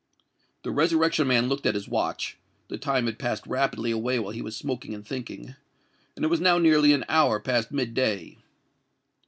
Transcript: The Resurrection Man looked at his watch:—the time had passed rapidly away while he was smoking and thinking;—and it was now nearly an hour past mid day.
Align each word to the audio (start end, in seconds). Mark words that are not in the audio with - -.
The 0.63 0.71
Resurrection 0.71 1.27
Man 1.27 1.47
looked 1.47 1.67
at 1.67 1.75
his 1.75 1.87
watch:—the 1.87 2.79
time 2.79 3.05
had 3.05 3.19
passed 3.19 3.45
rapidly 3.45 3.91
away 3.91 4.17
while 4.17 4.31
he 4.31 4.41
was 4.41 4.55
smoking 4.57 4.95
and 4.95 5.05
thinking;—and 5.07 6.25
it 6.25 6.27
was 6.27 6.41
now 6.41 6.57
nearly 6.57 6.91
an 6.93 7.05
hour 7.07 7.39
past 7.39 7.71
mid 7.71 7.93
day. 7.93 8.39